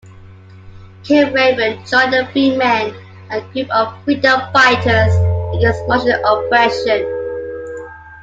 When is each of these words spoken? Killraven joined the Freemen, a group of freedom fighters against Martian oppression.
Killraven 1.03 1.85
joined 1.87 2.11
the 2.11 2.27
Freemen, 2.33 2.91
a 3.29 3.41
group 3.53 3.69
of 3.69 4.03
freedom 4.03 4.41
fighters 4.51 5.13
against 5.55 5.87
Martian 5.87 6.19
oppression. 6.25 7.05